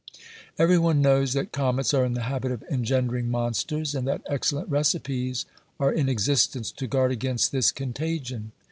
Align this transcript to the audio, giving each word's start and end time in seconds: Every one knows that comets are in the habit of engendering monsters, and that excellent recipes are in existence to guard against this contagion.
Every 0.57 0.79
one 0.79 0.99
knows 1.03 1.33
that 1.33 1.51
comets 1.51 1.93
are 1.93 2.03
in 2.05 2.13
the 2.15 2.23
habit 2.23 2.51
of 2.51 2.63
engendering 2.71 3.29
monsters, 3.29 3.93
and 3.93 4.07
that 4.07 4.23
excellent 4.27 4.67
recipes 4.67 5.45
are 5.79 5.93
in 5.93 6.09
existence 6.09 6.71
to 6.71 6.87
guard 6.87 7.11
against 7.11 7.51
this 7.51 7.71
contagion. 7.71 8.51